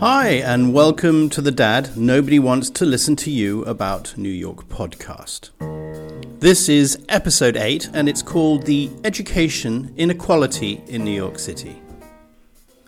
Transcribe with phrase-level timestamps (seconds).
[0.00, 4.68] Hi, and welcome to the Dad Nobody Wants to Listen to You About New York
[4.68, 5.50] podcast.
[6.38, 11.82] This is episode 8, and it's called The Education Inequality in New York City.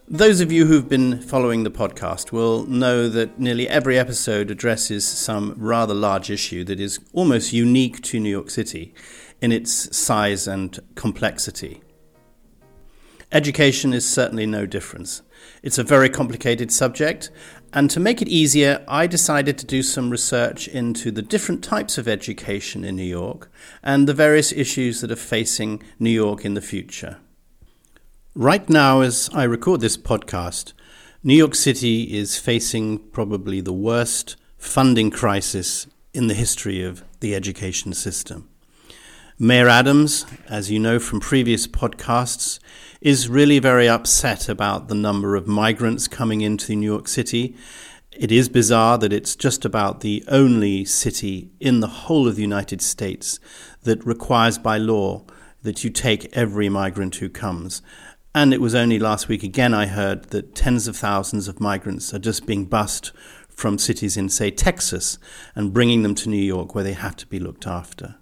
[0.06, 5.04] Those of you who've been following the podcast will know that nearly every episode addresses
[5.04, 8.94] some rather large issue that is almost unique to New York City
[9.40, 11.82] in its size and complexity.
[13.32, 15.22] Education is certainly no difference.
[15.62, 17.30] It's a very complicated subject,
[17.72, 21.96] and to make it easier, I decided to do some research into the different types
[21.96, 23.48] of education in New York
[23.84, 27.18] and the various issues that are facing New York in the future.
[28.34, 30.72] Right now, as I record this podcast,
[31.22, 37.36] New York City is facing probably the worst funding crisis in the history of the
[37.36, 38.49] education system.
[39.42, 42.58] Mayor Adams, as you know from previous podcasts,
[43.00, 47.56] is really very upset about the number of migrants coming into New York City.
[48.12, 52.42] It is bizarre that it's just about the only city in the whole of the
[52.42, 53.40] United States
[53.84, 55.24] that requires by law
[55.62, 57.80] that you take every migrant who comes.
[58.34, 62.12] And it was only last week again I heard that tens of thousands of migrants
[62.12, 63.10] are just being bussed
[63.48, 65.18] from cities in, say, Texas
[65.54, 68.16] and bringing them to New York where they have to be looked after.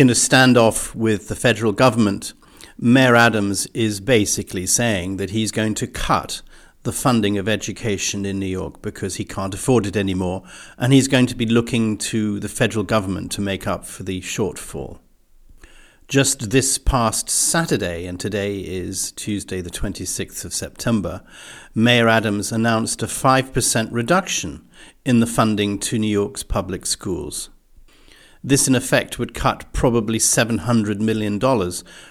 [0.00, 2.32] In a standoff with the federal government,
[2.78, 6.40] Mayor Adams is basically saying that he's going to cut
[6.84, 10.42] the funding of education in New York because he can't afford it anymore,
[10.78, 14.22] and he's going to be looking to the federal government to make up for the
[14.22, 15.00] shortfall.
[16.08, 21.22] Just this past Saturday, and today is Tuesday, the 26th of September,
[21.74, 24.66] Mayor Adams announced a 5% reduction
[25.04, 27.50] in the funding to New York's public schools.
[28.42, 31.38] This, in effect, would cut probably $700 million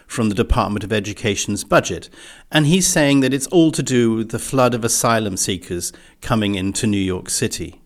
[0.08, 2.10] from the Department of Education's budget.
[2.52, 5.92] And he's saying that it's all to do with the flood of asylum seekers
[6.22, 7.82] coming into New York City.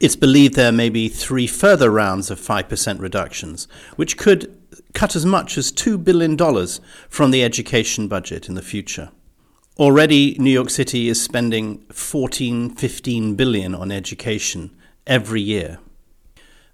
[0.00, 3.66] It's believed there may be three further rounds of 5% reductions,
[3.96, 4.56] which could
[4.94, 6.36] cut as much as $2 billion
[7.08, 9.10] from the education budget in the future.
[9.76, 14.70] Already, New York City is spending 14, 15 billion on education
[15.06, 15.78] every year.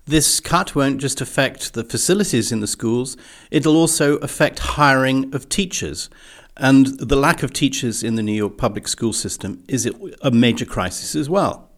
[0.07, 3.17] This cut won't just affect the facilities in the schools,
[3.51, 6.11] it'll also affect hiring of teachers.
[6.57, 9.91] And the lack of teachers in the New York public school system is
[10.23, 11.71] a major crisis as well.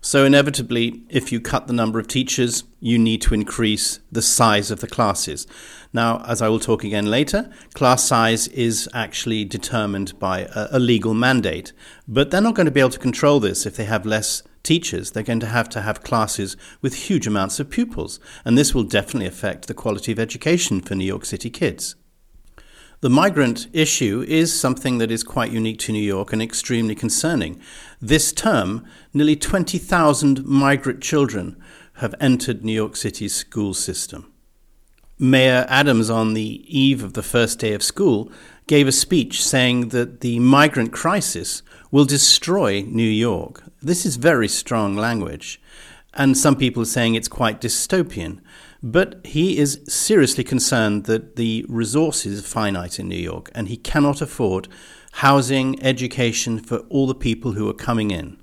[0.00, 4.70] So, inevitably, if you cut the number of teachers, you need to increase the size
[4.70, 5.46] of the classes.
[5.92, 11.14] Now, as I will talk again later, class size is actually determined by a, legal
[11.14, 11.72] mandate,
[12.06, 15.10] but they're not going to be able to control this if they have less teachers,
[15.10, 18.84] they're going to have to have classes with huge amounts of pupils, and this will
[18.84, 21.96] definitely affect the quality of education for New York City kids.
[23.00, 27.60] The migrant issue is something that is quite unique to New York and extremely concerning.
[28.00, 31.56] This term, nearly 20,000 migrant children
[31.94, 34.32] have entered New York City's school system.
[35.16, 38.32] Mayor Adams, on the eve of the first day of school,
[38.66, 43.64] gave a speech saying that the migrant crisis will destroy New York.
[43.82, 45.60] This is very strong language,
[46.14, 48.40] and some people are saying it's quite dystopian.
[48.82, 53.76] But he is seriously concerned that the resources are finite in New York, and he
[53.76, 54.68] cannot afford
[55.12, 58.38] housing, education for all the people who are coming in.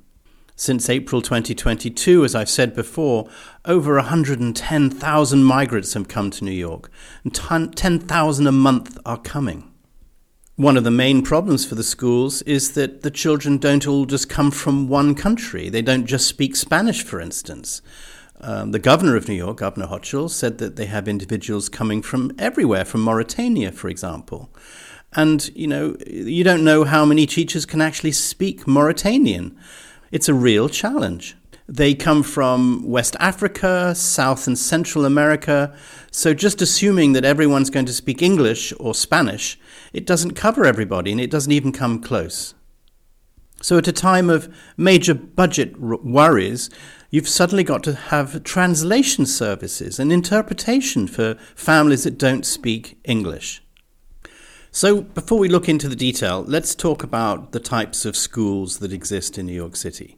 [0.58, 3.30] Since April 2022, as I've said before,
[3.66, 6.90] over 110,000 migrants have come to New York,
[7.24, 9.72] and 10,000 a month are coming.
[10.58, 14.30] One of the main problems for the schools is that the children don't all just
[14.30, 15.68] come from one country.
[15.68, 17.82] They don't just speak Spanish, for instance.
[18.40, 22.32] Um, the governor of New York, Governor Hochul, said that they have individuals coming from
[22.40, 24.50] everywhere, from Mauritania, for example.
[25.12, 29.58] And, you know, you don't know how many teachers can actually speak Mauritanian.
[30.10, 31.36] It's a real challenge.
[31.68, 35.76] They come from West Africa, South and Central America.
[36.12, 39.60] So just assuming that everyone's going to speak English or Spanish,
[39.92, 42.54] it doesn't cover everybody and it doesn't even come close.
[43.62, 46.70] So at a time of major budget worries,
[47.10, 53.64] you've suddenly got to have translation services and interpretation for families that don't speak English.
[54.70, 58.92] So, before we look into the detail, let's talk about the types of schools that
[58.92, 60.18] exist in New York City.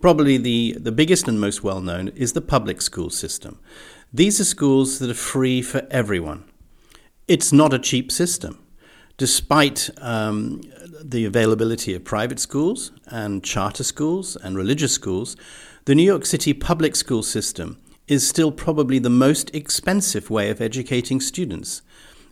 [0.00, 3.58] Probably the, the biggest and most well known is the public school system.
[4.12, 6.44] These are schools that are free for everyone.
[7.26, 8.62] It's not a cheap system.
[9.16, 10.60] Despite um,
[11.02, 15.36] the availability of private schools and charter schools and religious schools,
[15.86, 20.60] the New York City public school system is still probably the most expensive way of
[20.60, 21.82] educating students.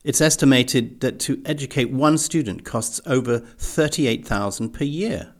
[0.05, 5.34] It's estimated that to educate one student costs over 38,000 per year.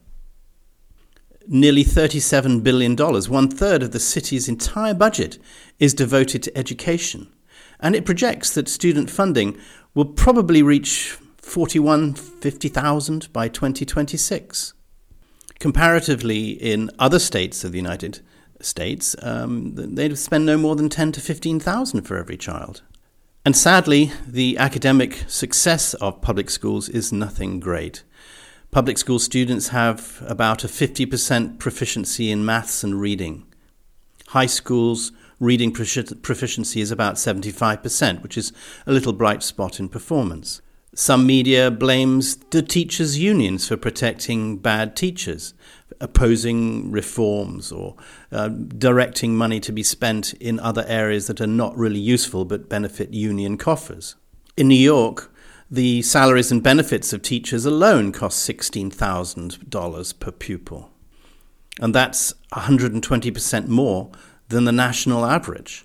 [1.47, 5.39] Nearly $37 billion, one third of the city's entire budget,
[5.79, 7.33] is devoted to education.
[7.81, 9.59] And it projects that student funding
[9.95, 14.75] will probably reach 41, 50,000 by 2026.
[15.59, 18.21] Comparatively, in other states of the United
[18.61, 22.83] States, um, they'd spend no more than 10 to 15,000 for every child.
[23.45, 28.03] And sadly, the academic success of public schools is nothing great.
[28.75, 33.47] Public school students have about a 50% proficiency in maths and reading.
[34.31, 38.53] High schools' reading proficiency is about 75%, which is
[38.85, 40.61] a little bright spot in performance.
[40.93, 45.55] Some media blames the teachers' unions for protecting bad teachers,
[46.01, 47.95] opposing reforms, or
[48.33, 52.69] uh, directing money to be spent in other areas that are not really useful but
[52.69, 54.17] benefit union coffers.
[54.57, 55.33] In New York,
[55.71, 60.91] the salaries and benefits of teachers alone cost $16,000 per pupil.
[61.81, 64.11] And that's 120% more
[64.49, 65.85] than the national average.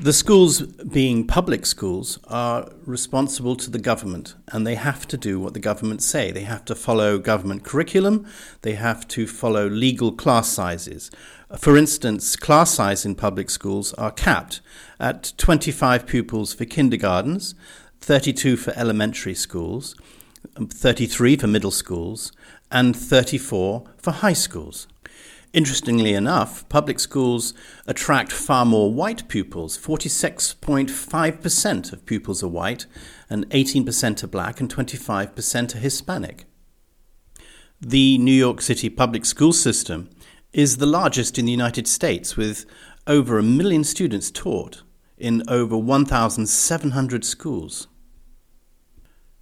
[0.00, 5.40] The schools, being public schools, are responsible to the government and they have to do
[5.40, 6.30] what the government say.
[6.30, 8.24] They have to follow government curriculum,
[8.62, 11.10] they have to follow legal class sizes.
[11.56, 14.60] For instance, class size in public schools are capped
[15.00, 17.56] at 25 pupils for kindergartens,
[18.00, 19.94] 32 for elementary schools,
[20.56, 22.32] um, 33 for middle schools,
[22.70, 24.88] and 34 for high schools.
[25.54, 27.54] Interestingly enough, public schools
[27.86, 29.78] attract far more white pupils.
[29.78, 32.84] 46.5% of pupils are white,
[33.30, 36.44] and 18% are black, and 25% are Hispanic.
[37.80, 40.10] The New York City public school system
[40.52, 42.66] is the largest in the United States, with
[43.06, 44.82] over a million students taught
[45.18, 47.88] in over 1,700 schools.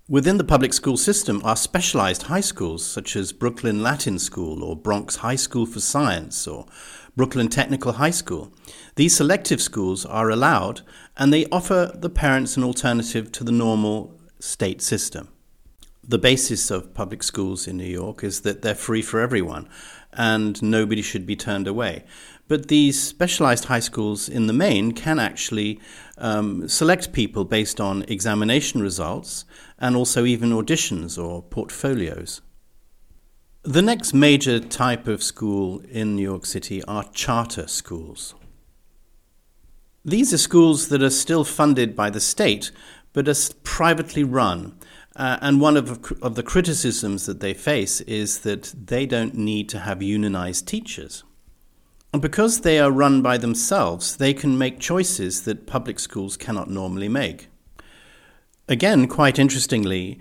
[0.09, 4.77] Within the public school system are specialized high schools such as Brooklyn Latin School or
[4.77, 6.67] Bronx High School for Science or
[7.17, 8.53] Brooklyn Technical High School.
[8.95, 10.83] These selective schools are allowed
[11.17, 15.29] and they offer the parents an alternative to the normal state system.
[16.07, 19.69] The basis of public schools in New York is that they're free for everyone
[20.13, 22.05] and nobody should be turned away.
[22.49, 25.81] But these specialized high schools, in the main, can actually
[26.17, 29.45] um, select people based on examination results
[29.79, 32.41] and also even auditions or portfolios.
[33.63, 38.35] The next major type of school in New York City are charter schools.
[40.05, 42.71] These are schools that are still funded by the state
[43.13, 44.79] but are privately run.
[45.17, 49.69] Uh, and one of, of the criticisms that they face is that they don't need
[49.71, 51.25] to have unionized teachers.
[52.17, 56.71] And because they are run by themselves, they can make choices that public schools cannot
[56.71, 57.49] normally make.
[58.69, 60.19] Again, quite interestingly,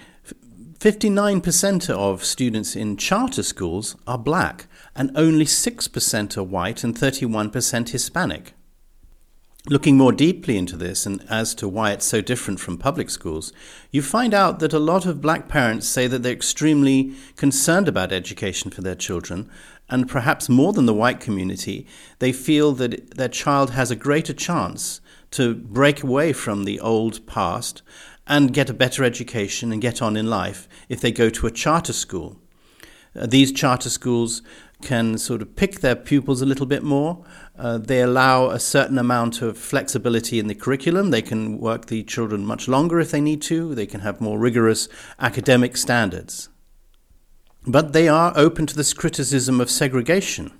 [0.77, 7.87] 59% of students in charter schools are black, and only 6% are white and 31%
[7.87, 8.51] Hispanic.
[9.67, 13.53] Looking more deeply into this and as to why it's so different from public schools,
[13.89, 18.11] you find out that a lot of black parents say that they're extremely concerned about
[18.11, 19.49] education for their children,
[19.89, 21.85] and perhaps more than the white community,
[22.19, 25.01] they feel that their child has a greater chance
[25.31, 27.81] to break away from the old past
[28.27, 31.51] and get a better education and get on in life if they go to a
[31.51, 32.37] charter school.
[33.15, 34.41] Uh, these charter schools
[34.81, 37.23] can sort of pick their pupils a little bit more.
[37.57, 41.11] Uh, they allow a certain amount of flexibility in the curriculum.
[41.11, 43.73] They can work the children much longer if they need to.
[43.73, 44.89] They can have more rigorous
[45.19, 46.49] academic standards.
[47.67, 50.51] But they are open to this criticism of segregation.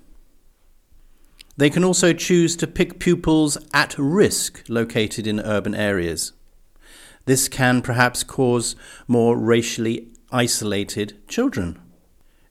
[1.58, 6.34] They can also choose to pick pupils at risk located in urban areas.
[7.26, 8.76] This can perhaps cause
[9.08, 11.80] more racially isolated children.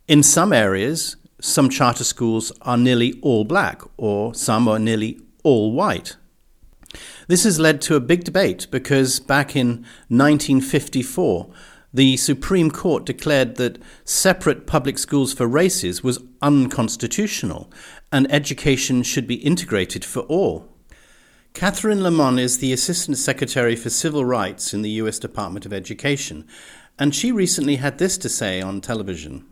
[0.09, 5.73] In some areas, some charter schools are nearly all black, or some are nearly all
[5.73, 6.17] white.
[7.29, 11.51] This has led to a big debate because back in 1954,
[11.95, 17.71] the Supreme Court declared that separate public schools for races was unconstitutional
[18.11, 20.69] and education should be integrated for all.
[21.55, 25.21] Catherine Lhamon is the Assistant Secretary for Civil Rights in the U.S.
[25.21, 26.49] Department of Education,
[26.99, 29.47] and she recently had this to say on television.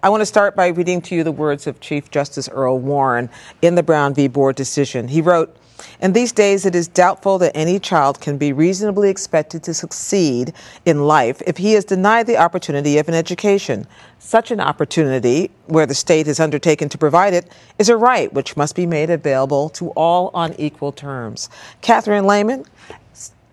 [0.00, 3.28] I want to start by reading to you the words of Chief Justice Earl Warren
[3.60, 4.28] in the Brown v.
[4.28, 5.08] Board decision.
[5.08, 5.56] He wrote,
[6.00, 10.52] in these days, it is doubtful that any child can be reasonably expected to succeed
[10.84, 13.84] in life if he is denied the opportunity of an education.
[14.20, 17.50] Such an opportunity, where the state has undertaken to provide it,
[17.80, 21.50] is a right which must be made available to all on equal terms.
[21.80, 22.64] Catherine Lhamon,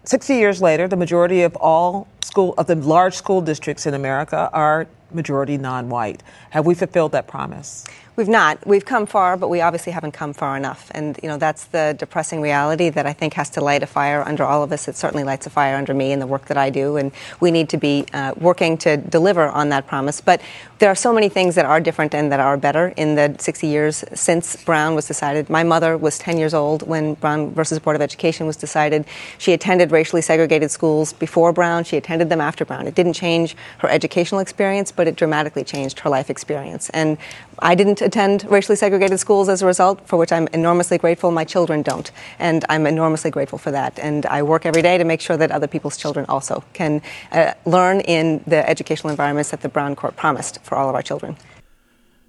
[0.04, 4.52] 60 years later, the majority of all school of the large school districts in America
[4.54, 6.22] are majority non-white.
[6.52, 7.86] Have we fulfilled that promise?
[8.18, 8.66] We've not.
[8.66, 10.90] We've come far, but we obviously haven't come far enough.
[10.92, 14.24] And, you know, that's the depressing reality that I think has to light a fire
[14.26, 14.88] under all of us.
[14.88, 16.96] It certainly lights a fire under me and the work that I do.
[16.96, 20.22] And we need to be uh, working to deliver on that promise.
[20.22, 20.42] But
[20.80, 23.68] there are so many things that are different and that are better in the 60
[23.68, 25.50] years since Brown was decided.
[25.50, 29.06] My mother was 10 years old when Brown versus Board of Education was decided.
[29.38, 31.84] She attended racially segregated schools before Brown.
[31.84, 32.88] She attended them after Brown.
[32.88, 36.90] It didn't change her educational experience, but it dramatically changed her life experience.
[36.92, 37.18] And
[37.60, 41.32] I didn't attend racially segregated schools as a result, for which I'm enormously grateful.
[41.32, 43.98] My children don't, and I'm enormously grateful for that.
[44.00, 47.54] And I work every day to make sure that other people's children also can uh,
[47.66, 51.38] learn in the educational environments that the Brown Court promised for all of our children.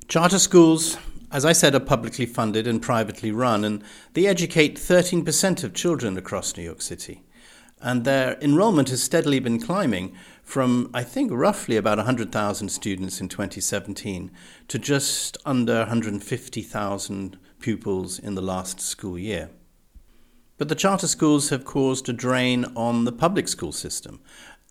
[0.09, 0.99] Charter schools,
[1.33, 6.16] as I said, are publicly funded and privately run, and they educate 13% of children
[6.16, 7.23] across New York City.
[7.83, 13.28] And their enrollment has steadily been climbing from, I think, roughly about 100,000 students in
[13.28, 14.30] 2017
[14.68, 19.50] to just under 150,000 pupils in the last school year.
[20.56, 24.21] But the charter schools have caused a drain on the public school system,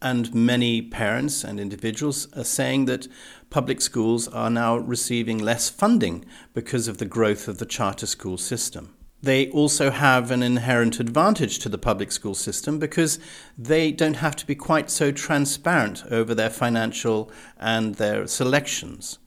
[0.01, 3.07] and many parents and individuals are saying that
[3.51, 8.37] public schools are now receiving less funding because of the growth of the charter school
[8.37, 13.17] system they also have an inherent advantage to the public school system because
[13.57, 19.17] they don't have to be quite so transparent over their financial and their selections.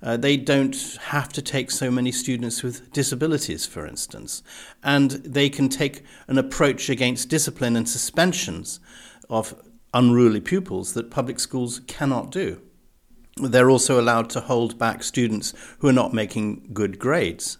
[0.00, 4.42] Uh, they don't have to take so many students with disabilities, for instance,
[4.84, 8.78] and they can take an approach against discipline and suspensions
[9.28, 9.60] of
[9.92, 12.60] unruly pupils that public schools cannot do.
[13.36, 17.58] They're also allowed to hold back students who are not making good grades.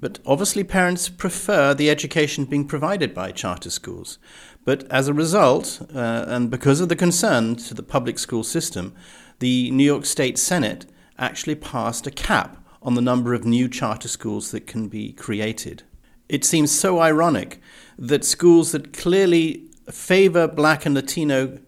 [0.00, 4.18] But obviously, parents prefer the education being provided by charter schools.
[4.64, 8.94] But as a result, uh, and because of the concern to the public school system,
[9.40, 10.86] the New York State Senate
[11.18, 15.82] actually passed a cap on the number of new charter schools that can be created.
[16.28, 17.60] It seems so ironic
[17.98, 21.58] that schools that clearly favor black and Latino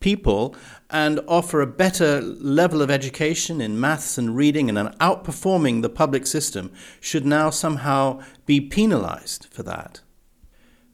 [0.00, 0.56] people
[0.90, 6.26] and offer a better level of education in maths and reading and outperforming the public
[6.26, 10.00] system should now somehow be penalized for that.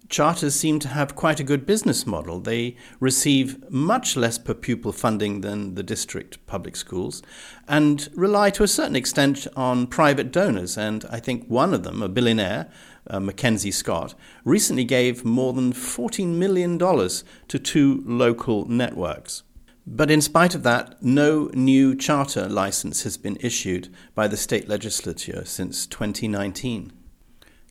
[0.09, 2.39] Charters seem to have quite a good business model.
[2.39, 7.23] They receive much less per pupil funding than the district public schools
[7.67, 10.77] and rely to a certain extent on private donors.
[10.77, 12.71] And I think one of them, a billionaire,
[13.09, 19.43] uh, Mackenzie Scott, recently gave more than $14 million to two local networks.
[19.87, 24.69] But in spite of that, no new charter license has been issued by the state
[24.69, 26.93] legislature since 2019.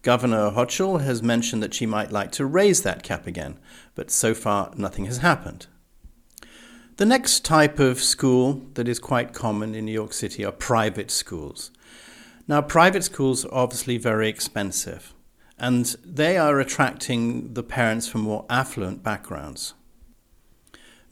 [0.04, 3.58] Governor Hochul has mentioned that she might like to raise that cap again,
[3.96, 5.68] but so far nothing has happened.
[6.98, 11.10] The next type of school that is quite common in New York City are private
[11.10, 11.72] schools.
[12.48, 15.14] Now, private schools are obviously very expensive,
[15.58, 19.74] and they are attracting the parents from more affluent backgrounds.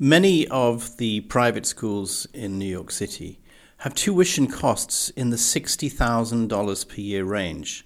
[0.03, 3.39] Many of the private schools in New York City
[3.77, 7.85] have tuition costs in the $60,000 per year range.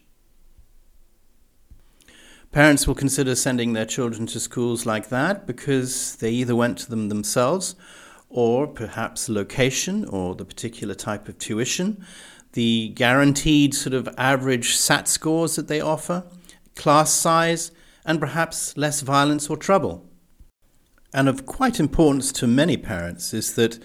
[2.53, 6.89] Parents will consider sending their children to schools like that because they either went to
[6.89, 7.75] them themselves
[8.29, 12.05] or perhaps location or the particular type of tuition,
[12.53, 16.23] the guaranteed sort of average SAT scores that they offer,
[16.75, 17.71] class size,
[18.05, 20.09] and perhaps less violence or trouble.
[21.15, 23.81] And of quite importance to many parents is that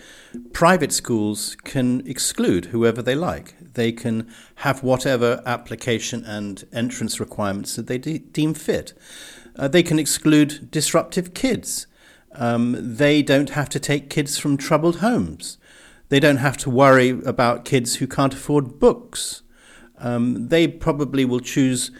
[0.52, 3.54] private schools can exclude whoever they like.
[3.74, 8.94] They can have whatever application and entrance requirements that they de- deem fit.
[9.54, 11.86] Uh, they can exclude disruptive kids.
[12.32, 15.56] Um, they don't have to take kids from troubled homes.
[16.08, 19.42] They don't have to worry about kids who can't afford books.
[19.98, 21.92] Um, they probably will choose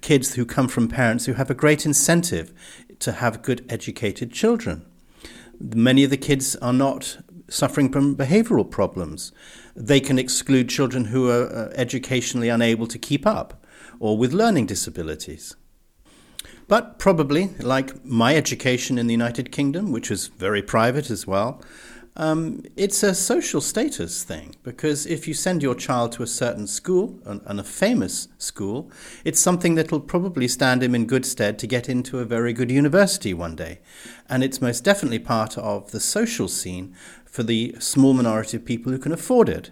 [0.00, 2.52] kids who come from parents who have a great incentive
[3.00, 4.84] to have good educated children.
[5.58, 9.32] Many of the kids are not suffering from behavioral problems.
[9.74, 13.64] They can exclude children who are uh, educationally unable to keep up
[14.00, 15.54] or with learning disabilities.
[16.68, 21.62] But probably, like my education in the United Kingdom, which was very private as well,
[22.16, 26.66] um, it's a social status thing because if you send your child to a certain
[26.66, 28.90] school, and a famous school,
[29.24, 32.52] it's something that will probably stand him in good stead to get into a very
[32.52, 33.80] good university one day.
[34.28, 36.94] And it's most definitely part of the social scene
[37.26, 39.70] for the small minority of people who can afford it.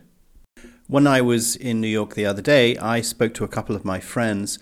[0.86, 3.86] When I was in New York the other day, I spoke to a couple of
[3.86, 4.58] my friends,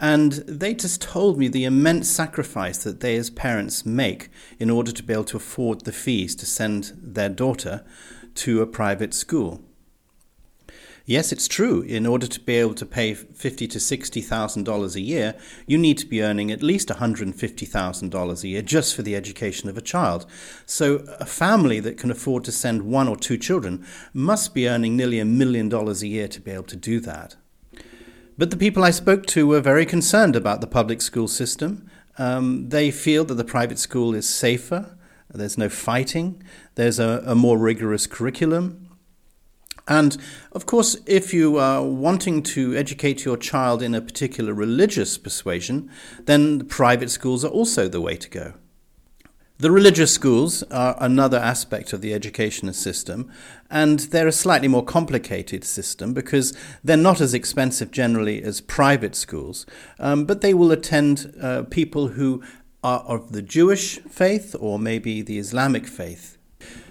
[0.00, 4.92] and they just told me the immense sacrifice that they as parents make in order
[4.92, 7.84] to be able to afford the fees to send their daughter
[8.34, 9.62] to a private school.
[11.06, 11.82] Yes, it's true.
[11.82, 15.34] In order to be able to pay fifty to sixty thousand dollars a year,
[15.66, 18.62] you need to be earning at least one hundred and fifty thousand dollars a year
[18.62, 20.24] just for the education of a child.
[20.64, 23.84] So, a family that can afford to send one or two children
[24.14, 27.36] must be earning nearly a million dollars a year to be able to do that.
[28.36, 31.88] But the people I spoke to were very concerned about the public school system.
[32.18, 34.96] Um, they feel that the private school is safer.
[35.32, 36.42] There's no fighting.
[36.74, 38.88] There's a, a more rigorous curriculum.
[39.86, 40.16] And
[40.52, 45.90] of course, if you are wanting to educate your child in a particular religious persuasion,
[46.24, 48.54] then private schools are also the way to go.
[49.56, 53.30] The religious schools are another aspect of the education system,
[53.70, 59.14] and they're a slightly more complicated system because they're not as expensive generally as private
[59.14, 59.64] schools,
[60.00, 62.42] um, but they will attend uh, people who
[62.82, 66.36] are of the Jewish faith or maybe the Islamic faith.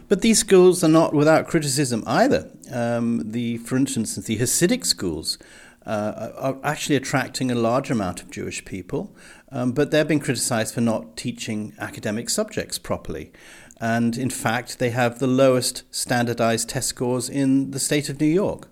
[0.08, 2.50] But these schools are not without criticism either.
[2.72, 5.38] Um, the, for instance, the Hasidic schools
[5.86, 9.14] uh, are actually attracting a large amount of Jewish people,
[9.54, 13.32] um, but they're being criticized for not teaching academic subjects properly.
[13.80, 18.26] And in fact, they have the lowest standardized test scores in the state of New
[18.26, 18.68] York.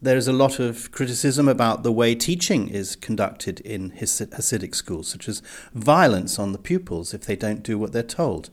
[0.00, 5.08] There is a lot of criticism about the way teaching is conducted in Hasidic schools,
[5.08, 5.42] such as
[5.74, 8.50] violence on the pupils if they don't do what they're told.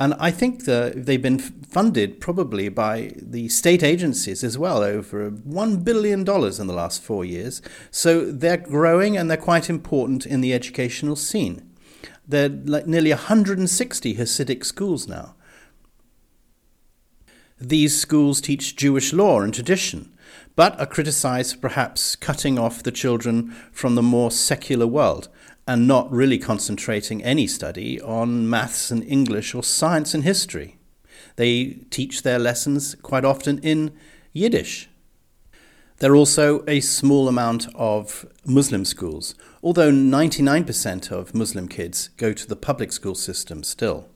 [0.00, 5.30] And I think that they've been funded probably by the state agencies as well, over
[5.30, 6.24] $1 billion in
[6.66, 7.60] the last four years.
[7.90, 11.70] So they're growing and they're quite important in the educational scene.
[12.26, 15.34] There are like nearly 160 Hasidic schools now.
[17.60, 20.16] These schools teach Jewish law and tradition,
[20.56, 25.28] but are criticized for perhaps cutting off the children from the more secular world
[25.70, 30.76] and not really concentrating any study on maths and English or science and history.
[31.36, 33.92] They teach their lessons quite often in
[34.32, 34.88] Yiddish.
[35.98, 42.32] There are also a small amount of Muslim schools, although 99% of Muslim kids go
[42.32, 44.08] to the public school system still.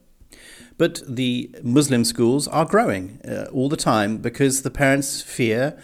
[0.77, 5.79] But the Muslim schools are growing uh, all the time because the parents fear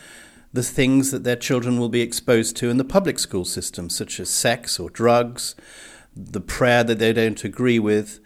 [0.52, 4.18] the things that their children will be exposed to in the public school system, such
[4.18, 5.54] as sex or drugs,
[6.16, 8.20] the prayer that they don't agree with.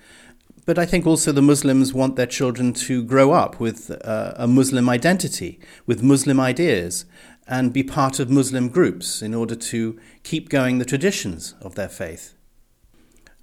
[0.67, 4.47] But I think also the Muslims want their children to grow up with uh, a
[4.47, 7.05] Muslim identity, with Muslim ideas,
[7.47, 11.91] and be part of Muslim groups in order to keep going the traditions of their
[11.91, 12.34] faith.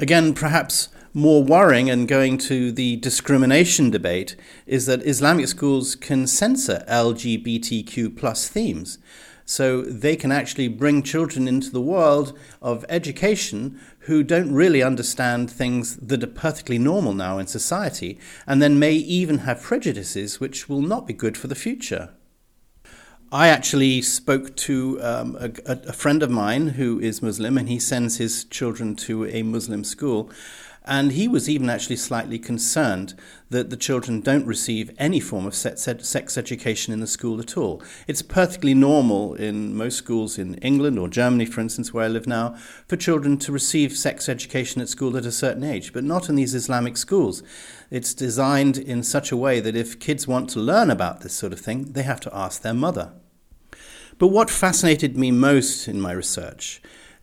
[0.01, 4.35] Again, perhaps more worrying and going to the discrimination debate
[4.65, 8.97] is that Islamic schools can censor LGBTQ plus themes.
[9.45, 15.51] So they can actually bring children into the world of education who don't really understand
[15.51, 20.67] things that are perfectly normal now in society, and then may even have prejudices which
[20.67, 22.09] will not be good for the future.
[23.33, 27.79] I actually spoke to um, a, a, friend of mine who is Muslim, and he
[27.79, 30.29] sends his children to a Muslim school.
[30.83, 33.13] And he was even actually slightly concerned
[33.51, 37.83] that the children don't receive any form of sex education in the school at all.
[38.07, 42.25] It's perfectly normal in most schools in England or Germany, for instance, where I live
[42.25, 42.55] now,
[42.87, 46.35] for children to receive sex education at school at a certain age, but not in
[46.35, 47.43] these Islamic schools.
[47.91, 51.53] It's designed in such a way that if kids want to learn about this sort
[51.53, 53.13] of thing, they have to ask their mother.
[54.17, 56.81] But what fascinated me most in my research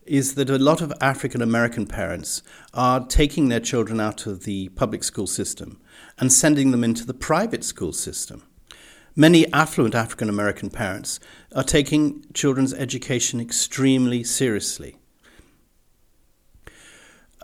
[0.09, 2.41] is that a lot of African American parents
[2.73, 5.79] are taking their children out of the public school system
[6.17, 8.41] and sending them into the private school system.
[9.15, 11.19] Many affluent African American parents
[11.55, 14.97] are taking children's education extremely seriously.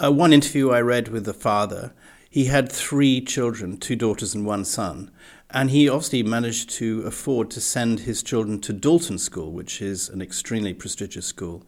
[0.03, 1.93] Uh, one interview I read with the father,
[2.29, 5.11] he had three children, two daughters and one son,
[5.55, 10.09] and he obviously managed to afford to send his children to Dalton School, which is
[10.09, 11.65] an extremely prestigious school.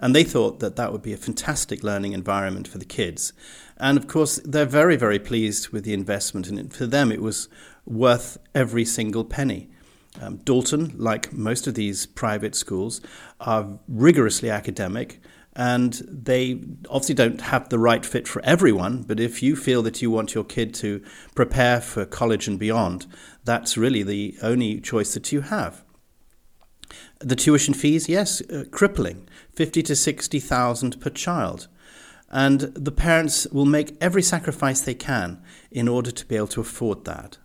[0.00, 3.32] And they thought that that would be a fantastic learning environment for the kids.
[3.76, 6.48] And of course, they're very, very pleased with the investment.
[6.48, 7.48] And for them, it was
[7.86, 9.70] worth every single penny.
[10.20, 13.00] Um, Dalton, like most of these private schools,
[13.40, 15.20] are rigorously academic
[15.58, 19.02] and they obviously don't have the right fit for everyone.
[19.02, 21.02] But if you feel that you want your kid to
[21.34, 23.06] prepare for college and beyond,
[23.44, 25.82] that's really the only choice that you have.
[27.18, 31.66] The tuition fees, yes, uh, crippling, fifty to sixty thousand per child,
[32.30, 35.42] and the parents will make every sacrifice they can
[35.72, 37.38] in order to be able to afford that.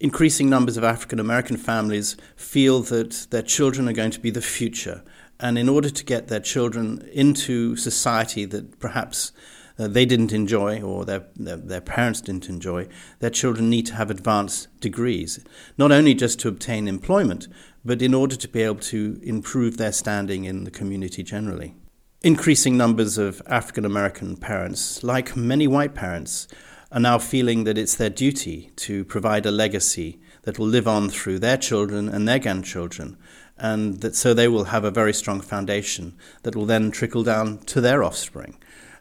[0.00, 4.40] Increasing numbers of African American families feel that their children are going to be the
[4.40, 5.02] future
[5.38, 9.32] and in order to get their children into society that perhaps
[9.78, 13.94] uh, they didn't enjoy or their, their, their, parents didn't enjoy, their children need to
[13.94, 15.44] have advanced degrees,
[15.76, 17.46] not only just to obtain employment,
[17.84, 21.74] but in order to be able to improve their standing in the community generally.
[22.22, 26.48] Increasing numbers of African American parents, like many white parents,
[26.90, 31.10] are now feeling that it's their duty to provide a legacy that will live on
[31.10, 33.18] through their children and their grandchildren,
[33.58, 37.58] and that so they will have a very strong foundation that will then trickle down
[37.58, 38.56] to their offspring.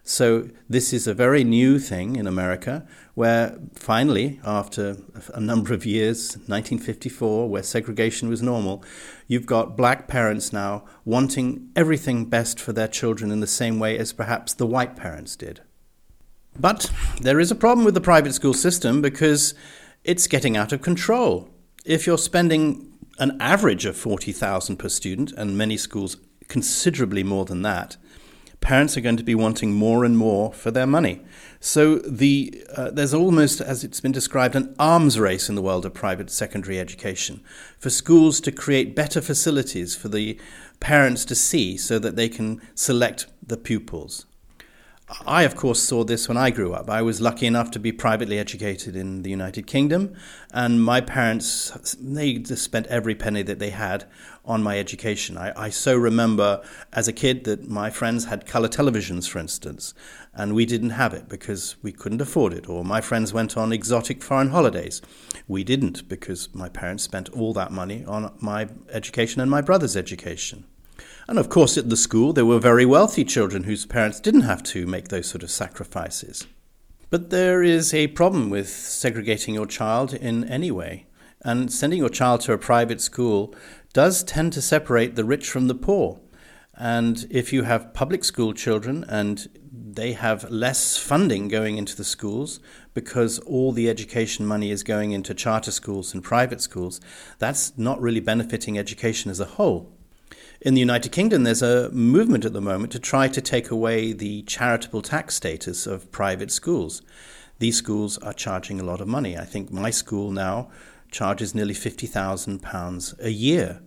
[0.08, 4.98] So this is a very new thing in America, where finally, after
[5.34, 8.84] a number of years, 1954, where segregation was normal,
[9.28, 13.98] you've got black parents now wanting everything best for their children in the same way
[13.98, 15.62] as perhaps the white parents did.
[16.58, 19.56] But there is a problem with the private school system because
[20.04, 21.50] it's getting out of control.
[21.84, 27.62] If you're spending an average of 40,000 per student and many schools considerably more than
[27.64, 27.98] that,
[28.62, 31.22] parents are going to be wanting more and more for their money.
[31.60, 35.86] So the, uh, there's almost, as it's been described, an arms race in the world
[35.86, 37.42] of private secondary education
[37.78, 40.40] for schools to create better facilities for the
[40.80, 44.26] parents to see so that they can select the pupils.
[45.28, 46.90] I, of course, saw this when I grew up.
[46.90, 50.16] I was lucky enough to be privately educated in the United Kingdom,
[50.52, 54.06] and my parents, they just spent every penny that they had
[54.46, 55.38] on my education.
[55.38, 59.94] I, I so remember as a kid that my friends had color televisions, for instance,
[60.34, 63.72] and we didn't have it because we couldn't afford it, or my friends went on
[63.72, 65.04] exotic foreign holidays.
[65.48, 69.96] We didn't because my parents spent all that money on my education and my brother's
[69.96, 70.66] education.
[71.28, 74.62] And of course, at the school, there were very wealthy children whose parents didn't have
[74.64, 76.46] to make those sort of sacrifices.
[77.10, 81.08] But there is a problem with segregating your child in any way.
[81.42, 83.56] And sending your child to a private school
[83.94, 86.20] does tend to separate the rich from the poor.
[86.76, 92.04] And if you have public school children and they have less funding going into the
[92.04, 92.60] schools
[92.94, 97.00] because all the education money is going into charter schools and private schools,
[97.40, 99.95] that's not really benefiting education as a whole.
[100.66, 104.14] In the United Kingdom, there's a movement at the moment to try to take away
[104.14, 107.04] the charitable tax status of private schools.
[107.60, 109.38] These schools are charging a lot of money.
[109.38, 110.72] I think my school now
[111.12, 113.80] charges nearly £50,000 a year.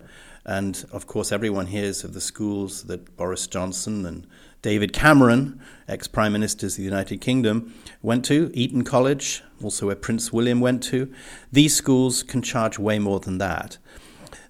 [0.44, 4.24] And of course, everyone hears of the schools that Boris Johnson and
[4.62, 9.96] David Cameron, ex Prime Ministers of the United Kingdom, went to, Eton College, also where
[9.96, 11.12] Prince William went to.
[11.50, 13.78] These schools can charge way more than that.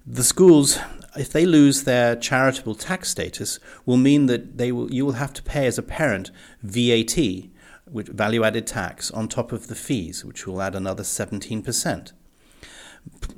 [0.05, 0.77] The schools
[1.19, 5.33] if they lose their charitable tax status, will mean that they will, you will have
[5.33, 6.31] to pay as a parent
[6.63, 7.17] VAT,
[7.85, 12.13] which value added tax, on top of the fees, which will add another 17%.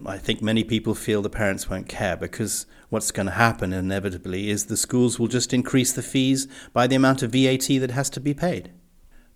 [0.05, 4.49] I think many people feel the parents won't care because what's going to happen inevitably
[4.49, 8.09] is the schools will just increase the fees by the amount of VAT that has
[8.11, 8.71] to be paid.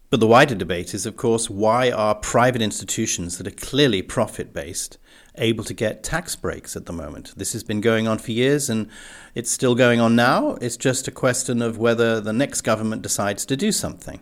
[0.09, 4.53] But the wider debate is, of course, why are private institutions that are clearly profit
[4.53, 4.97] based
[5.37, 7.33] able to get tax breaks at the moment.
[7.35, 8.89] This has been going on for years and
[9.33, 10.57] it's still going on now.
[10.61, 14.21] It's just a question of whether the next government decides to do something.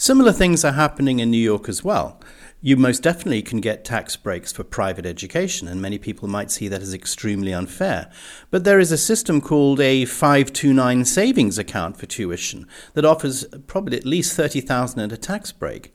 [0.00, 2.20] Similar things are happening in New York as well.
[2.60, 6.68] You most definitely can get tax breaks for private education, and many people might see
[6.68, 8.08] that as extremely unfair.
[8.52, 13.96] But there is a system called a 529 savings account for tuition that offers probably
[13.96, 15.92] at least 30,000 at a tax break.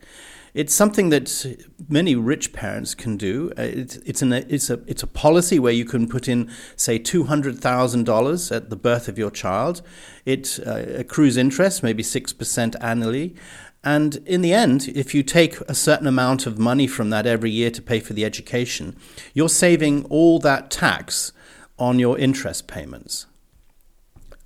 [0.54, 3.52] It's something that many rich parents can do.
[3.58, 6.96] Uh, it's, it's, an, it's, a, it's a policy where you can put in, say,
[6.96, 9.82] $200,000 at the birth of your child.
[10.24, 13.34] It uh, accrues interest, maybe 6% annually.
[13.82, 17.50] And in the end, if you take a certain amount of money from that every
[17.50, 18.96] year to pay for the education,
[19.34, 21.32] you're saving all that tax
[21.80, 23.26] on your interest payments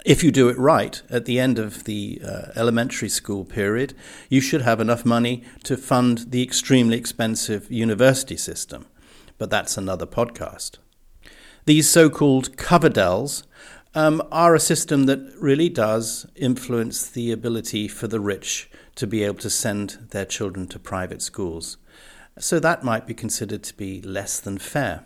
[0.05, 3.95] if you do it right at the end of the uh, elementary school period,
[4.29, 8.87] you should have enough money to fund the extremely expensive university system.
[9.39, 10.79] But that's another podcast.
[11.65, 13.45] These so called Coverdells
[13.95, 19.25] um, are a system that really does influence the ability for the rich to be
[19.25, 21.77] able to send their children to private schools.
[22.39, 25.05] So that might be considered to be less than fair.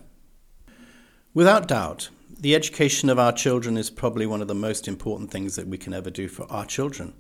[1.35, 2.11] Without doubt,
[2.43, 5.79] the education of our children is probably one of the most important things that we
[5.79, 7.15] can ever do for our children.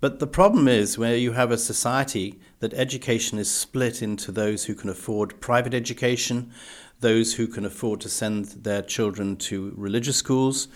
[0.00, 4.64] But the problem is where you have a society that education is split into those
[4.64, 6.52] who can afford private education,
[6.98, 10.66] those who can afford to send their children to religious schools,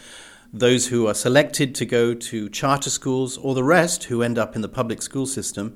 [0.53, 4.55] those who are selected to go to charter schools, or the rest who end up
[4.55, 5.75] in the public school system,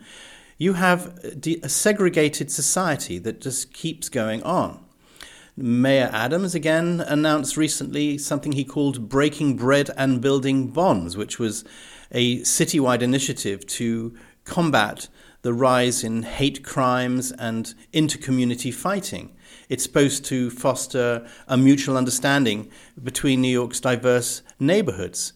[0.59, 1.19] you have
[1.62, 4.86] a segregated society that just keeps going on.
[5.59, 11.64] Mayor Adams again announced recently something he called Breaking Bread and Building Bonds, which was
[12.12, 14.14] a citywide initiative to
[14.45, 15.09] combat
[15.40, 19.35] the rise in hate crimes and inter-community fighting.
[19.71, 22.71] It's supposed to foster a mutual understanding
[23.03, 25.33] between New York's diverse neighborhoods.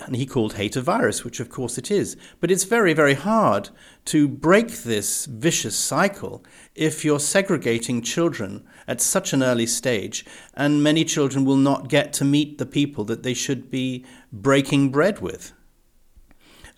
[0.00, 2.16] And he called hate a virus, which of course it is.
[2.40, 3.70] But it's very, very hard
[4.06, 10.82] to break this vicious cycle if you're segregating children at such an early stage, and
[10.82, 15.20] many children will not get to meet the people that they should be breaking bread
[15.20, 15.52] with.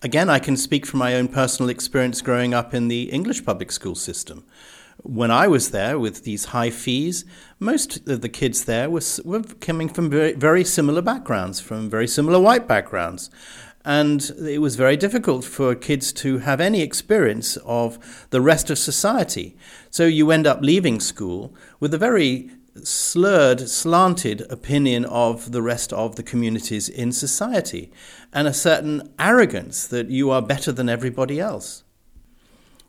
[0.02, 3.72] Again, I can speak from my own personal experience growing up in the English public
[3.72, 4.44] school system.
[5.08, 7.24] When I was there with these high fees,
[7.60, 12.08] most of the kids there were, were coming from very, very similar backgrounds, from very
[12.08, 13.30] similar white backgrounds.
[13.84, 18.78] And it was very difficult for kids to have any experience of the rest of
[18.78, 19.56] society.
[19.90, 22.50] So you end up leaving school with a very
[22.82, 27.92] slurred, slanted opinion of the rest of the communities in society
[28.32, 31.84] and a certain arrogance that you are better than everybody else.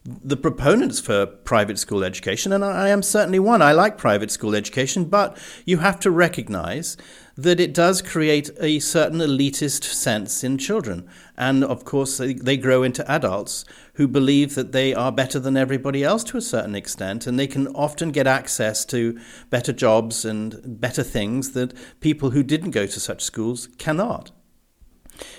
[0.09, 4.55] The proponents for private school education, and I am certainly one, I like private school
[4.55, 6.95] education, but you have to recognize
[7.35, 11.09] that it does create a certain elitist sense in children.
[11.35, 13.65] And of course, they, they grow into adults
[13.95, 17.47] who believe that they are better than everybody else to a certain extent, and they
[17.47, 22.85] can often get access to better jobs and better things that people who didn't go
[22.85, 24.31] to such schools cannot.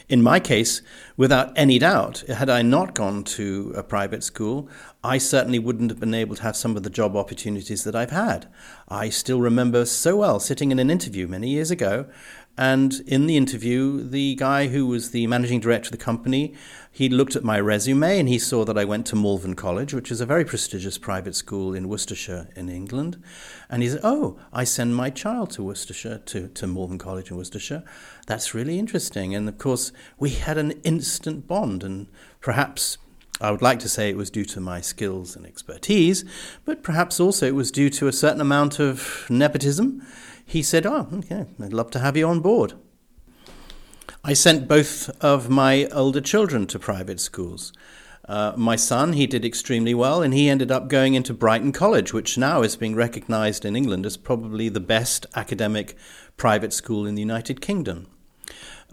[0.09, 0.83] In my case,
[1.19, 4.69] without any doubt, had I not gone to a private school,
[5.05, 8.13] I certainly wouldn't have been able to have some of the job opportunities that I've
[8.13, 8.47] had.
[8.89, 12.07] I still remember so well sitting in an interview many years ago
[12.59, 16.55] and in the interview, the guy who was the managing director of the company,
[16.91, 20.11] he looked at my resume and he saw that I went to Malvern College, which
[20.11, 23.23] is a very prestigious private school in Worcestershire in England.
[23.71, 27.37] And he said, Oh, I send my child to Worcestershire, to, to Malvern College in
[27.37, 27.85] Worcestershire.
[28.27, 29.37] That's really interesting.
[29.37, 31.85] And of course, we had an instant bond.
[31.85, 32.09] And
[32.41, 32.99] perhaps
[33.41, 36.25] I would like to say it was due to my skills and expertise,
[36.65, 40.03] but perhaps also it was due to a certain amount of nepotism
[40.49, 42.73] he said, Oh, okay, I'd love to have you on board.
[44.25, 47.73] I sent both of my older children to private schools.
[48.27, 52.15] Uh, my son, he did extremely well, and he ended up going into Brighton College,
[52.15, 55.95] which now is being recognized in England as probably the best academic
[56.39, 58.07] private school in the United Kingdom.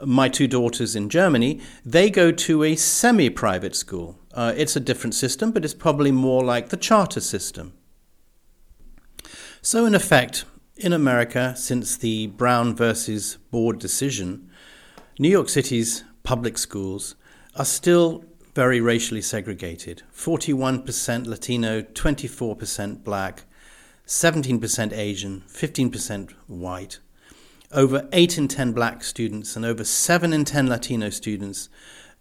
[0.04, 4.20] My two daughters in Germany, they go to a semi private school.
[4.34, 7.74] Uh, it's a different system, but it's probably more like the charter system.
[9.62, 10.44] So, in effect,
[10.76, 14.50] in America, since the Brown versus Board decision,
[15.18, 17.16] New York City's public schools
[17.56, 23.44] are still very racially segregated 41% Latino, 24% black,
[24.06, 27.00] 17% Asian, 15% white.
[27.76, 31.68] Over 8 in 10 black students and over 7 in 10 Latino students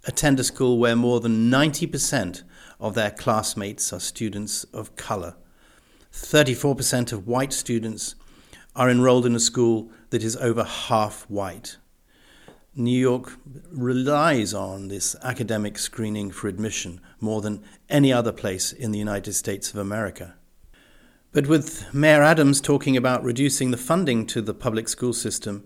[0.04, 2.42] attend a school where more than 90%
[2.80, 5.36] of their classmates are students of color.
[6.12, 8.16] 34% of white students
[8.74, 11.76] are enrolled in a school that is over half white.
[12.74, 13.38] New York
[13.70, 19.34] relies on this academic screening for admission more than any other place in the United
[19.34, 20.34] States of America.
[21.34, 25.64] But with Mayor Adams talking about reducing the funding to the public school system,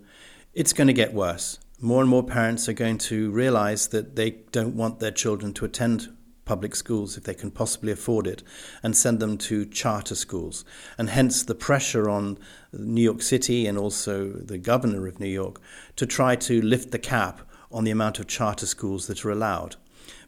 [0.51, 1.59] it's going to get worse.
[1.79, 5.65] More and more parents are going to realize that they don't want their children to
[5.65, 6.11] attend
[6.43, 8.41] public schools if they can possibly afford it
[8.81, 10.65] and send them to charter schools.
[10.97, 12.39] And hence the pressure on
[12.73, 15.61] New York City and also the governor of New York
[15.97, 19.75] to try to lift the cap on the amount of charter schools that are allowed.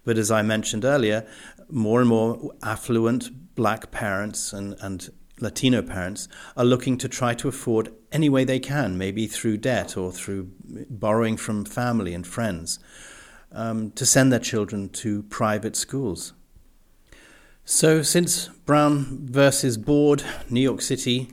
[0.05, 1.25] But as I mentioned earlier,
[1.67, 5.09] more and more affluent black parents and, and
[5.41, 9.97] Latino parents are looking to try to afford any way they can, maybe through debt
[9.97, 10.51] or through
[10.89, 12.79] borrowing from family and friends
[13.51, 16.33] um, to send their children to private schools.
[17.65, 21.29] So, since Brown versus Board, New York City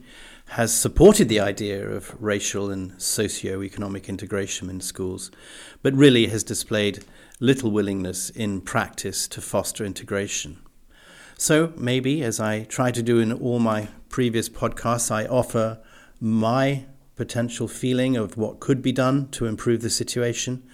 [0.50, 5.30] has supported the idea of racial and socio-economic integration in schools,
[5.82, 7.04] but really has displayed
[7.38, 10.58] little willingness in practice to foster integration.
[11.40, 15.78] So, maybe, as I try to do in all my previous podcasts, I offer
[16.20, 20.64] my potential feeling of what could be done to improve the situation.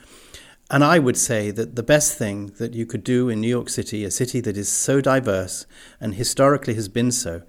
[0.70, 3.68] And I would say that the best thing that you could do in New York
[3.68, 5.66] City, a city that is so diverse
[6.00, 7.42] and historically has been so,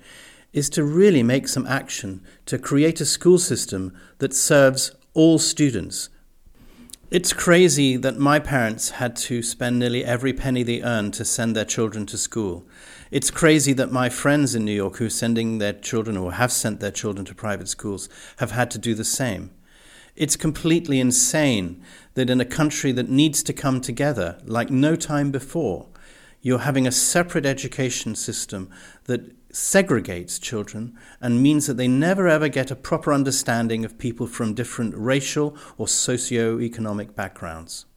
[0.51, 6.09] is to really make some action to create a school system that serves all students.
[7.11, 11.55] It's crazy that my parents had to spend nearly every penny they earned to send
[11.55, 12.67] their children to school.
[13.11, 16.51] It's crazy that my friends in New York who are sending their children or have
[16.51, 19.51] sent their children to private schools have had to do the same.
[20.15, 21.83] It's completely insane
[22.15, 25.87] that in a country that needs to come together like no time before,
[26.45, 28.69] You're having a separate education system
[29.05, 34.27] that segregates children and means that they never ever get a proper understanding of people
[34.27, 37.87] from different racial or socio-economic backgrounds.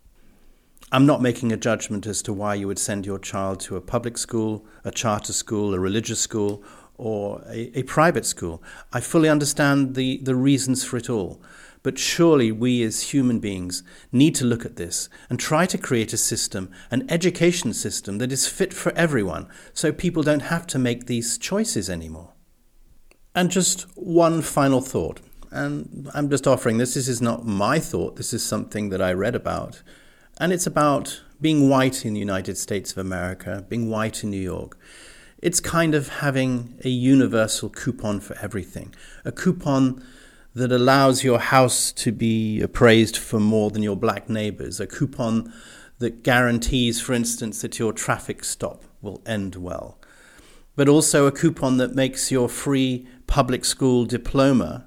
[0.91, 3.81] I'm not making a judgment as to why you would send your child to a
[3.81, 6.63] public school, a charter school, a religious school,
[6.97, 8.63] or a, a private school.
[8.93, 11.43] I fully understand the, the reasons for it all.
[11.83, 16.13] But surely we as human beings need to look at this and try to create
[16.13, 20.79] a system, an education system that is fit for everyone, so people don't have to
[20.79, 22.33] make these choices anymore.
[23.35, 25.21] And just one final thought,
[25.51, 26.95] and I'm just offering this.
[26.95, 29.83] This is not my thought, this is something that I read about.
[30.41, 34.41] And it's about being white in the United States of America, being white in New
[34.41, 34.79] York.
[35.43, 40.05] It's kind of having a universal coupon for everything, a coupon
[40.55, 45.53] that allows your house to be appraised for more than your black neighbors, a coupon
[45.99, 49.99] that guarantees, for instance, that your traffic stop will end well,
[50.77, 54.87] but also a coupon that makes your free public school diploma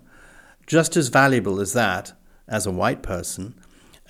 [0.65, 2.13] just as valuable as that
[2.47, 3.53] as a white person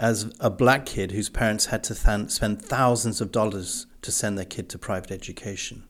[0.01, 4.35] as a black kid whose parents had to th- spend thousands of dollars to send
[4.35, 5.83] their kid to private education.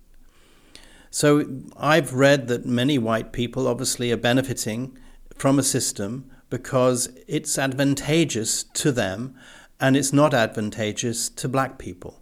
[1.10, 1.46] So
[1.78, 4.98] I've read that many white people obviously are benefiting
[5.36, 9.34] from a system because it's advantageous to them
[9.80, 12.22] and it's not advantageous to black people.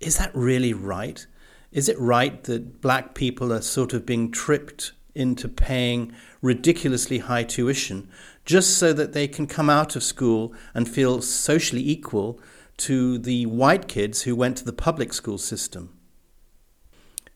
[0.00, 1.26] Is that really right?
[1.70, 7.44] Is it right that black people are sort of being tripped into paying ridiculously high
[7.44, 8.08] tuition
[8.50, 12.40] just so that they can come out of school and feel socially equal
[12.76, 15.96] to the white kids who went to the public school system?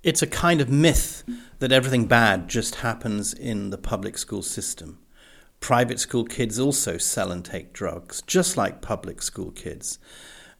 [0.02, 1.22] It's a kind of myth
[1.60, 4.98] that everything bad just happens in the public school system.
[5.60, 10.00] Private school kids also sell and take drugs, just like public school kids.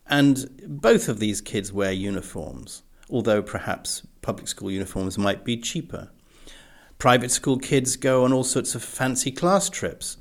[0.06, 6.12] And both of these kids wear uniforms, although perhaps public school uniforms might be cheaper.
[6.98, 10.16] Private school kids go on all sorts of fancy class trips.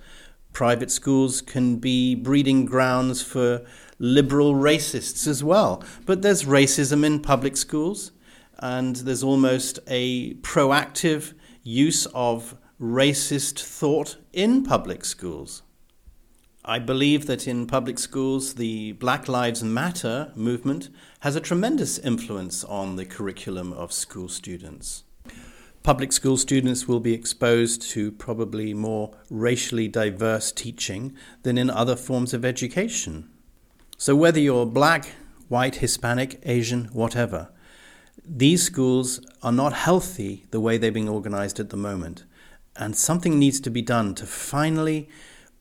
[0.53, 3.65] Private schools can be breeding grounds for
[3.97, 5.83] liberal racists as well.
[6.05, 8.11] But there's racism in public schools,
[8.59, 15.63] and there's almost a proactive use of racist thought in public schools.
[16.65, 20.89] I believe that in public schools, the Black Lives Matter movement
[21.21, 25.03] has a tremendous influence on the curriculum of school students.
[25.83, 31.97] Public school students will be exposed to probably more racially diverse teaching than in other
[31.97, 33.29] forms of education.
[33.97, 35.11] So, whether you're black,
[35.49, 37.49] white, Hispanic, Asian, whatever,
[38.25, 42.23] these schools are not healthy the way they're being organized at the moment
[42.77, 45.09] and something needs to be done to finally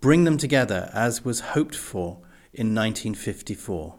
[0.01, 2.19] bring them together as was hoped for
[2.53, 3.99] in 1954.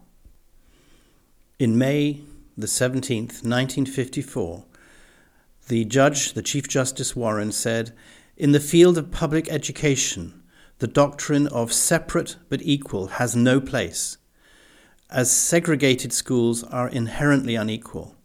[1.60, 2.22] In May
[2.58, 4.66] the 17th, 1954,
[5.68, 7.94] the judge, the Chief Justice Warren, said,
[8.36, 10.44] In the field of public education,
[10.80, 14.18] the doctrine of separate but equal has no place,
[15.10, 18.16] as segregated schools are inherently unequal.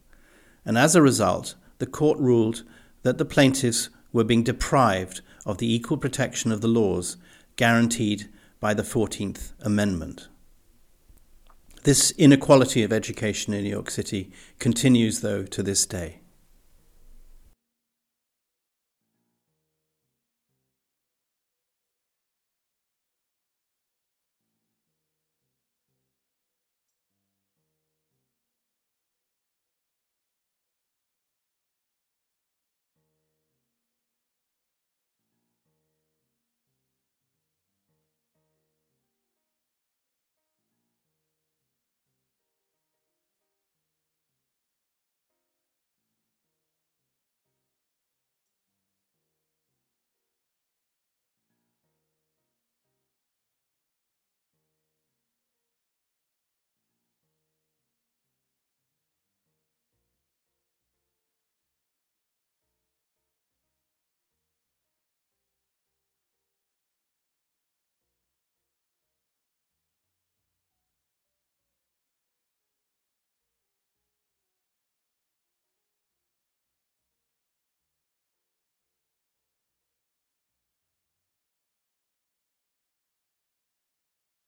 [0.65, 2.63] And as a result, the court ruled
[3.03, 7.17] that the plaintiffs were being deprived of the equal protection of the laws
[7.55, 10.27] guaranteed by the 14th Amendment.
[11.83, 16.18] This inequality of education in New York City continues, though, to this day.